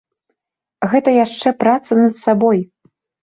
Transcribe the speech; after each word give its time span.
Гэта 0.93 1.09
яшчэ 1.25 1.53
праца 1.65 1.99
над 2.01 2.13
сабой. 2.25 2.59